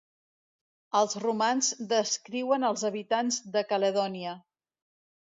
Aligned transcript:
Els 0.99 1.11
romans 1.23 1.67
descriuen 1.91 2.65
els 2.69 2.85
habitants 2.89 3.37
de 3.57 3.63
Caledònia. 3.73 4.33